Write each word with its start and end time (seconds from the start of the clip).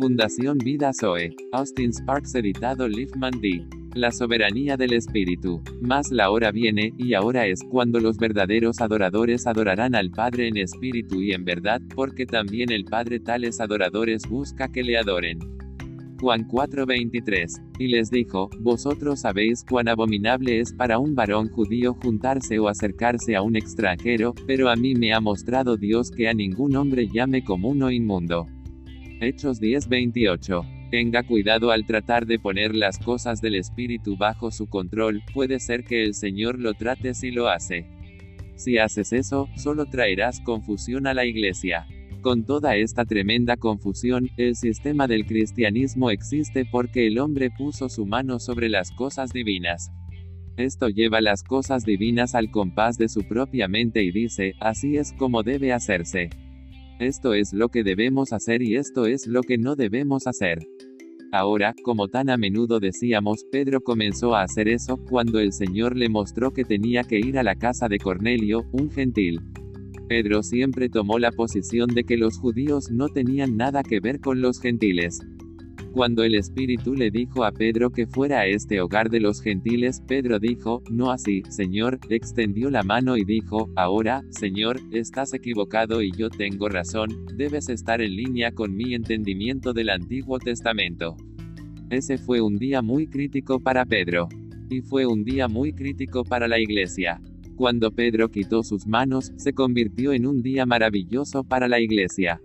Fundación 0.00 0.56
Vida 0.56 0.92
Zoe. 0.98 1.36
Austin 1.52 1.92
Sparks 1.92 2.34
editado 2.34 2.88
Liefman 2.88 3.38
D. 3.38 3.66
La 3.94 4.10
soberanía 4.10 4.78
del 4.78 4.94
Espíritu. 4.94 5.60
Más 5.82 6.10
la 6.10 6.30
hora 6.30 6.50
viene, 6.52 6.94
y 6.96 7.12
ahora 7.12 7.46
es, 7.46 7.60
cuando 7.68 8.00
los 8.00 8.16
verdaderos 8.16 8.80
adoradores 8.80 9.46
adorarán 9.46 9.94
al 9.94 10.10
Padre 10.10 10.48
en 10.48 10.56
espíritu 10.56 11.20
y 11.20 11.32
en 11.32 11.44
verdad, 11.44 11.82
porque 11.94 12.24
también 12.24 12.72
el 12.72 12.86
Padre 12.86 13.20
tales 13.20 13.60
adoradores 13.60 14.26
busca 14.26 14.72
que 14.72 14.82
le 14.82 14.96
adoren. 14.96 15.38
Juan 16.18 16.48
4:23. 16.48 17.60
Y 17.78 17.88
les 17.88 18.10
dijo, 18.10 18.48
Vosotros 18.58 19.20
sabéis 19.20 19.66
cuán 19.68 19.86
abominable 19.86 20.60
es 20.60 20.72
para 20.72 20.98
un 20.98 21.14
varón 21.14 21.50
judío 21.50 21.92
juntarse 22.02 22.58
o 22.58 22.68
acercarse 22.68 23.36
a 23.36 23.42
un 23.42 23.54
extranjero, 23.54 24.34
pero 24.46 24.70
a 24.70 24.76
mí 24.76 24.94
me 24.94 25.12
ha 25.12 25.20
mostrado 25.20 25.76
Dios 25.76 26.10
que 26.10 26.26
a 26.26 26.32
ningún 26.32 26.74
hombre 26.76 27.06
llame 27.12 27.44
común 27.44 27.82
o 27.82 27.90
inmundo. 27.90 28.46
Hechos 29.22 29.60
10:28. 29.60 30.64
Tenga 30.90 31.22
cuidado 31.24 31.72
al 31.72 31.84
tratar 31.84 32.24
de 32.24 32.38
poner 32.38 32.74
las 32.74 32.98
cosas 32.98 33.42
del 33.42 33.54
Espíritu 33.54 34.16
bajo 34.16 34.50
su 34.50 34.66
control, 34.66 35.22
puede 35.34 35.60
ser 35.60 35.84
que 35.84 36.02
el 36.04 36.14
Señor 36.14 36.58
lo 36.58 36.72
trate 36.72 37.12
si 37.12 37.30
lo 37.30 37.48
hace. 37.48 37.86
Si 38.56 38.78
haces 38.78 39.12
eso, 39.12 39.50
solo 39.56 39.84
traerás 39.84 40.40
confusión 40.40 41.06
a 41.06 41.12
la 41.12 41.26
iglesia. 41.26 41.86
Con 42.22 42.46
toda 42.46 42.76
esta 42.76 43.04
tremenda 43.04 43.58
confusión, 43.58 44.30
el 44.38 44.56
sistema 44.56 45.06
del 45.06 45.26
cristianismo 45.26 46.10
existe 46.10 46.64
porque 46.64 47.06
el 47.06 47.18
hombre 47.18 47.50
puso 47.50 47.90
su 47.90 48.06
mano 48.06 48.38
sobre 48.38 48.70
las 48.70 48.90
cosas 48.90 49.34
divinas. 49.34 49.90
Esto 50.56 50.88
lleva 50.88 51.20
las 51.20 51.42
cosas 51.42 51.84
divinas 51.84 52.34
al 52.34 52.50
compás 52.50 52.96
de 52.96 53.10
su 53.10 53.20
propia 53.28 53.68
mente 53.68 54.02
y 54.02 54.12
dice, 54.12 54.54
así 54.60 54.96
es 54.96 55.12
como 55.12 55.42
debe 55.42 55.74
hacerse. 55.74 56.30
Esto 57.00 57.32
es 57.32 57.54
lo 57.54 57.70
que 57.70 57.82
debemos 57.82 58.34
hacer 58.34 58.60
y 58.60 58.76
esto 58.76 59.06
es 59.06 59.26
lo 59.26 59.40
que 59.40 59.56
no 59.56 59.74
debemos 59.74 60.26
hacer. 60.26 60.58
Ahora, 61.32 61.74
como 61.82 62.08
tan 62.08 62.28
a 62.28 62.36
menudo 62.36 62.78
decíamos, 62.78 63.46
Pedro 63.50 63.80
comenzó 63.80 64.34
a 64.34 64.42
hacer 64.42 64.68
eso, 64.68 64.98
cuando 65.08 65.38
el 65.38 65.54
Señor 65.54 65.96
le 65.96 66.10
mostró 66.10 66.52
que 66.52 66.62
tenía 66.62 67.02
que 67.04 67.18
ir 67.18 67.38
a 67.38 67.42
la 67.42 67.54
casa 67.54 67.88
de 67.88 67.96
Cornelio, 67.96 68.66
un 68.72 68.90
gentil. 68.90 69.40
Pedro 70.10 70.42
siempre 70.42 70.90
tomó 70.90 71.18
la 71.18 71.32
posición 71.32 71.88
de 71.88 72.04
que 72.04 72.18
los 72.18 72.36
judíos 72.38 72.90
no 72.90 73.08
tenían 73.08 73.56
nada 73.56 73.82
que 73.82 74.00
ver 74.00 74.20
con 74.20 74.42
los 74.42 74.60
gentiles. 74.60 75.20
Cuando 75.92 76.22
el 76.22 76.36
Espíritu 76.36 76.94
le 76.94 77.10
dijo 77.10 77.44
a 77.44 77.50
Pedro 77.50 77.90
que 77.90 78.06
fuera 78.06 78.40
a 78.40 78.46
este 78.46 78.80
hogar 78.80 79.10
de 79.10 79.18
los 79.18 79.42
gentiles, 79.42 80.00
Pedro 80.06 80.38
dijo, 80.38 80.82
no 80.88 81.10
así, 81.10 81.42
Señor, 81.48 81.98
extendió 82.08 82.70
la 82.70 82.84
mano 82.84 83.16
y 83.16 83.24
dijo, 83.24 83.68
ahora, 83.74 84.22
Señor, 84.30 84.78
estás 84.92 85.34
equivocado 85.34 86.00
y 86.00 86.12
yo 86.12 86.30
tengo 86.30 86.68
razón, 86.68 87.26
debes 87.36 87.68
estar 87.68 88.00
en 88.00 88.14
línea 88.14 88.52
con 88.52 88.76
mi 88.76 88.94
entendimiento 88.94 89.72
del 89.72 89.90
Antiguo 89.90 90.38
Testamento. 90.38 91.16
Ese 91.90 92.18
fue 92.18 92.40
un 92.40 92.56
día 92.56 92.82
muy 92.82 93.08
crítico 93.08 93.58
para 93.58 93.84
Pedro. 93.84 94.28
Y 94.70 94.82
fue 94.82 95.06
un 95.06 95.24
día 95.24 95.48
muy 95.48 95.72
crítico 95.72 96.22
para 96.22 96.46
la 96.46 96.60
iglesia. 96.60 97.20
Cuando 97.56 97.90
Pedro 97.90 98.30
quitó 98.30 98.62
sus 98.62 98.86
manos, 98.86 99.32
se 99.36 99.52
convirtió 99.52 100.12
en 100.12 100.24
un 100.24 100.40
día 100.40 100.64
maravilloso 100.66 101.42
para 101.42 101.66
la 101.66 101.80
iglesia. 101.80 102.40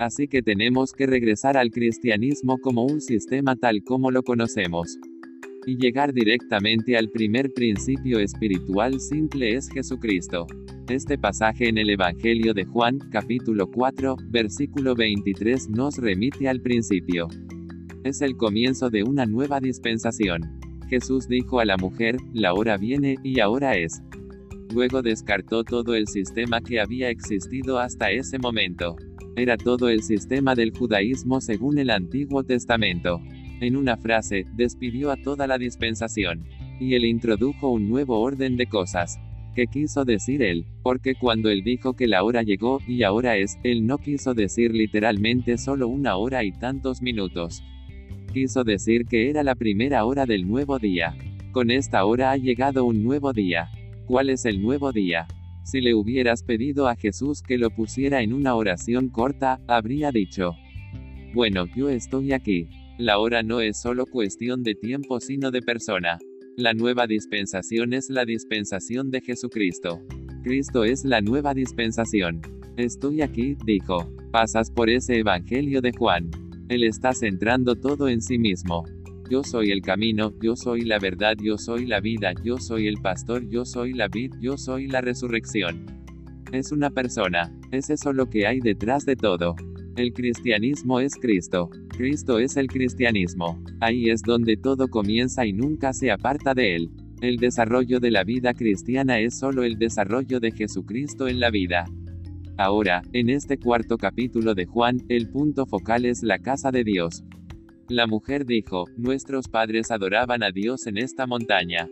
Así 0.00 0.28
que 0.28 0.40
tenemos 0.40 0.94
que 0.94 1.06
regresar 1.06 1.58
al 1.58 1.70
cristianismo 1.70 2.56
como 2.56 2.86
un 2.86 3.02
sistema 3.02 3.54
tal 3.54 3.82
como 3.84 4.10
lo 4.10 4.22
conocemos. 4.22 4.98
Y 5.66 5.76
llegar 5.76 6.14
directamente 6.14 6.96
al 6.96 7.10
primer 7.10 7.52
principio 7.52 8.18
espiritual 8.18 8.98
simple 8.98 9.56
es 9.56 9.68
Jesucristo. 9.68 10.46
Este 10.88 11.18
pasaje 11.18 11.68
en 11.68 11.76
el 11.76 11.90
Evangelio 11.90 12.54
de 12.54 12.64
Juan, 12.64 12.98
capítulo 13.12 13.70
4, 13.70 14.16
versículo 14.30 14.94
23 14.94 15.68
nos 15.68 15.98
remite 15.98 16.48
al 16.48 16.62
principio. 16.62 17.28
Es 18.02 18.22
el 18.22 18.38
comienzo 18.38 18.88
de 18.88 19.02
una 19.02 19.26
nueva 19.26 19.60
dispensación. 19.60 20.58
Jesús 20.88 21.28
dijo 21.28 21.60
a 21.60 21.66
la 21.66 21.76
mujer, 21.76 22.16
la 22.32 22.54
hora 22.54 22.78
viene, 22.78 23.16
y 23.22 23.40
ahora 23.40 23.76
es. 23.76 24.00
Luego 24.72 25.02
descartó 25.02 25.62
todo 25.62 25.94
el 25.94 26.06
sistema 26.06 26.62
que 26.62 26.80
había 26.80 27.10
existido 27.10 27.78
hasta 27.78 28.10
ese 28.10 28.38
momento. 28.38 28.96
Era 29.36 29.56
todo 29.56 29.88
el 29.88 30.02
sistema 30.02 30.54
del 30.54 30.76
judaísmo 30.76 31.40
según 31.40 31.78
el 31.78 31.90
Antiguo 31.90 32.42
Testamento. 32.44 33.20
En 33.60 33.76
una 33.76 33.96
frase, 33.96 34.44
despidió 34.54 35.10
a 35.10 35.16
toda 35.16 35.46
la 35.46 35.58
dispensación. 35.58 36.44
Y 36.80 36.94
él 36.94 37.04
introdujo 37.04 37.68
un 37.68 37.88
nuevo 37.88 38.20
orden 38.20 38.56
de 38.56 38.66
cosas. 38.66 39.18
¿Qué 39.54 39.66
quiso 39.66 40.04
decir 40.04 40.42
él? 40.42 40.66
Porque 40.82 41.14
cuando 41.14 41.50
él 41.50 41.62
dijo 41.62 41.94
que 41.94 42.06
la 42.06 42.22
hora 42.22 42.42
llegó, 42.42 42.80
y 42.86 43.02
ahora 43.02 43.36
es, 43.36 43.58
él 43.62 43.86
no 43.86 43.98
quiso 43.98 44.34
decir 44.34 44.72
literalmente 44.72 45.58
solo 45.58 45.88
una 45.88 46.16
hora 46.16 46.44
y 46.44 46.52
tantos 46.52 47.02
minutos. 47.02 47.62
Quiso 48.32 48.64
decir 48.64 49.06
que 49.06 49.28
era 49.28 49.42
la 49.42 49.56
primera 49.56 50.04
hora 50.04 50.24
del 50.24 50.46
nuevo 50.46 50.78
día. 50.78 51.16
Con 51.52 51.70
esta 51.70 52.04
hora 52.04 52.30
ha 52.30 52.36
llegado 52.36 52.84
un 52.84 53.02
nuevo 53.02 53.32
día. 53.32 53.70
¿Cuál 54.06 54.30
es 54.30 54.44
el 54.44 54.62
nuevo 54.62 54.92
día? 54.92 55.26
Si 55.64 55.80
le 55.80 55.94
hubieras 55.94 56.42
pedido 56.42 56.88
a 56.88 56.96
Jesús 56.96 57.42
que 57.42 57.58
lo 57.58 57.70
pusiera 57.70 58.22
en 58.22 58.32
una 58.32 58.54
oración 58.54 59.08
corta, 59.08 59.60
habría 59.68 60.10
dicho, 60.10 60.54
bueno, 61.32 61.66
yo 61.76 61.88
estoy 61.88 62.32
aquí. 62.32 62.68
La 62.98 63.18
hora 63.18 63.42
no 63.42 63.60
es 63.60 63.80
solo 63.80 64.04
cuestión 64.06 64.62
de 64.62 64.74
tiempo 64.74 65.20
sino 65.20 65.50
de 65.50 65.62
persona. 65.62 66.18
La 66.56 66.74
nueva 66.74 67.06
dispensación 67.06 67.94
es 67.94 68.10
la 68.10 68.24
dispensación 68.24 69.10
de 69.10 69.20
Jesucristo. 69.20 70.00
Cristo 70.42 70.84
es 70.84 71.04
la 71.04 71.20
nueva 71.20 71.54
dispensación. 71.54 72.42
Estoy 72.76 73.22
aquí, 73.22 73.56
dijo. 73.64 74.12
Pasas 74.32 74.70
por 74.70 74.90
ese 74.90 75.18
Evangelio 75.18 75.80
de 75.80 75.92
Juan. 75.92 76.30
Él 76.68 76.82
está 76.84 77.12
centrando 77.12 77.76
todo 77.76 78.08
en 78.08 78.20
sí 78.20 78.38
mismo. 78.38 78.84
Yo 79.30 79.44
soy 79.44 79.70
el 79.70 79.80
camino, 79.80 80.34
yo 80.42 80.56
soy 80.56 80.80
la 80.80 80.98
verdad, 80.98 81.36
yo 81.40 81.56
soy 81.56 81.86
la 81.86 82.00
vida, 82.00 82.32
yo 82.42 82.58
soy 82.58 82.88
el 82.88 82.96
pastor, 82.96 83.48
yo 83.48 83.64
soy 83.64 83.92
la 83.92 84.08
vid, 84.08 84.34
yo 84.40 84.58
soy 84.58 84.88
la 84.88 85.00
resurrección. 85.00 85.86
Es 86.50 86.72
una 86.72 86.90
persona. 86.90 87.56
Es 87.70 87.90
eso 87.90 88.12
lo 88.12 88.28
que 88.28 88.48
hay 88.48 88.58
detrás 88.58 89.06
de 89.06 89.14
todo. 89.14 89.54
El 89.96 90.12
cristianismo 90.14 90.98
es 90.98 91.14
Cristo. 91.14 91.70
Cristo 91.96 92.40
es 92.40 92.56
el 92.56 92.66
cristianismo. 92.66 93.62
Ahí 93.80 94.10
es 94.10 94.22
donde 94.22 94.56
todo 94.56 94.88
comienza 94.88 95.46
y 95.46 95.52
nunca 95.52 95.92
se 95.92 96.10
aparta 96.10 96.52
de 96.52 96.74
él. 96.74 96.90
El 97.22 97.36
desarrollo 97.36 98.00
de 98.00 98.10
la 98.10 98.24
vida 98.24 98.52
cristiana 98.52 99.20
es 99.20 99.38
solo 99.38 99.62
el 99.62 99.78
desarrollo 99.78 100.40
de 100.40 100.50
Jesucristo 100.50 101.28
en 101.28 101.38
la 101.38 101.50
vida. 101.50 101.84
Ahora, 102.56 103.02
en 103.12 103.30
este 103.30 103.58
cuarto 103.58 103.96
capítulo 103.96 104.56
de 104.56 104.66
Juan, 104.66 104.96
el 105.08 105.30
punto 105.30 105.66
focal 105.66 106.04
es 106.04 106.24
la 106.24 106.40
casa 106.40 106.72
de 106.72 106.82
Dios. 106.82 107.22
La 107.90 108.06
mujer 108.06 108.46
dijo, 108.46 108.84
nuestros 108.96 109.48
padres 109.48 109.90
adoraban 109.90 110.44
a 110.44 110.52
Dios 110.52 110.86
en 110.86 110.96
esta 110.96 111.26
montaña. 111.26 111.88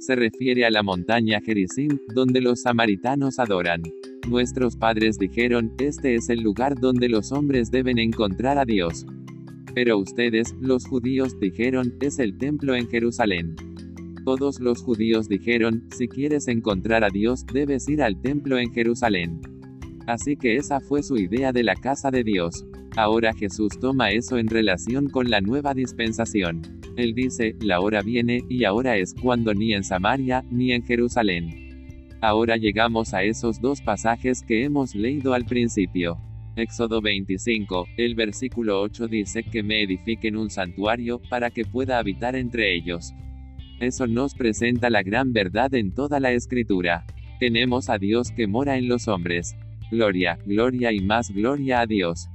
Se 0.00 0.16
refiere 0.16 0.64
a 0.64 0.70
la 0.70 0.82
montaña 0.82 1.42
Gerizim, 1.44 1.98
donde 2.14 2.40
los 2.40 2.62
samaritanos 2.62 3.38
adoran. 3.38 3.82
Nuestros 4.26 4.74
padres 4.74 5.18
dijeron, 5.18 5.74
este 5.80 6.14
es 6.14 6.30
el 6.30 6.40
lugar 6.40 6.80
donde 6.80 7.10
los 7.10 7.30
hombres 7.30 7.70
deben 7.70 7.98
encontrar 7.98 8.56
a 8.56 8.64
Dios. 8.64 9.04
Pero 9.74 9.98
ustedes, 9.98 10.54
los 10.62 10.86
judíos, 10.86 11.38
dijeron, 11.38 11.94
es 12.00 12.18
el 12.20 12.38
templo 12.38 12.74
en 12.74 12.88
Jerusalén. 12.88 13.54
Todos 14.24 14.60
los 14.60 14.82
judíos 14.82 15.28
dijeron, 15.28 15.86
si 15.94 16.08
quieres 16.08 16.48
encontrar 16.48 17.04
a 17.04 17.10
Dios, 17.10 17.44
debes 17.52 17.86
ir 17.90 18.00
al 18.00 18.18
templo 18.22 18.58
en 18.58 18.72
Jerusalén. 18.72 19.42
Así 20.06 20.38
que 20.38 20.56
esa 20.56 20.80
fue 20.80 21.02
su 21.02 21.18
idea 21.18 21.52
de 21.52 21.64
la 21.64 21.74
casa 21.74 22.10
de 22.10 22.24
Dios. 22.24 22.64
Ahora 22.98 23.32
Jesús 23.32 23.78
toma 23.78 24.10
eso 24.10 24.38
en 24.38 24.48
relación 24.48 25.08
con 25.08 25.30
la 25.30 25.40
nueva 25.40 25.72
dispensación. 25.72 26.80
Él 26.96 27.14
dice, 27.14 27.54
la 27.60 27.78
hora 27.78 28.02
viene, 28.02 28.42
y 28.48 28.64
ahora 28.64 28.96
es 28.96 29.14
cuando 29.14 29.54
ni 29.54 29.72
en 29.72 29.84
Samaria, 29.84 30.44
ni 30.50 30.72
en 30.72 30.82
Jerusalén. 30.82 32.16
Ahora 32.20 32.56
llegamos 32.56 33.14
a 33.14 33.22
esos 33.22 33.60
dos 33.60 33.82
pasajes 33.82 34.42
que 34.42 34.64
hemos 34.64 34.96
leído 34.96 35.32
al 35.32 35.44
principio. 35.44 36.18
Éxodo 36.56 37.00
25, 37.00 37.86
el 37.98 38.16
versículo 38.16 38.80
8 38.80 39.06
dice 39.06 39.44
que 39.44 39.62
me 39.62 39.80
edifiquen 39.80 40.36
un 40.36 40.50
santuario, 40.50 41.20
para 41.30 41.52
que 41.52 41.64
pueda 41.64 42.00
habitar 42.00 42.34
entre 42.34 42.74
ellos. 42.74 43.14
Eso 43.78 44.08
nos 44.08 44.34
presenta 44.34 44.90
la 44.90 45.04
gran 45.04 45.32
verdad 45.32 45.72
en 45.74 45.94
toda 45.94 46.18
la 46.18 46.32
escritura. 46.32 47.06
Tenemos 47.38 47.90
a 47.90 47.98
Dios 47.98 48.32
que 48.32 48.48
mora 48.48 48.76
en 48.76 48.88
los 48.88 49.06
hombres. 49.06 49.56
Gloria, 49.88 50.36
gloria 50.44 50.90
y 50.90 50.98
más 50.98 51.30
gloria 51.30 51.82
a 51.82 51.86
Dios. 51.86 52.28